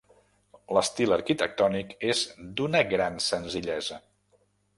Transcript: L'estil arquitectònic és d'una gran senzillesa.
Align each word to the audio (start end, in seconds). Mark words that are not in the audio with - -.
L'estil 0.77 1.13
arquitectònic 1.17 1.93
és 2.15 2.23
d'una 2.61 2.83
gran 2.95 3.21
senzillesa. 3.27 4.01